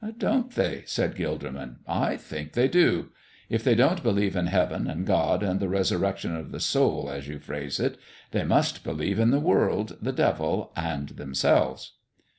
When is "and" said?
4.89-5.05, 5.43-5.59, 10.75-11.09